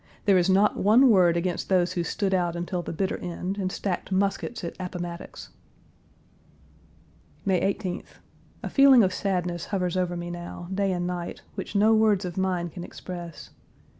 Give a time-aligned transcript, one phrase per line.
[0.25, 3.71] There is not one word against those who stood out until the bitter end, and
[3.71, 5.49] stacked muskets at Appomattox.
[7.45, 8.17] May 18th.
[8.63, 12.35] A feeling of sadness hovers over me now, day and night, which no words of
[12.35, 13.51] mine can express.